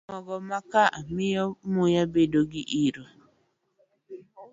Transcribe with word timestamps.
Mogo 0.09 0.35
makaa 0.49 0.95
miyo 1.15 1.43
muya 1.71 2.03
bedo 2.13 2.41
gi 2.51 2.61
iro. 2.85 3.03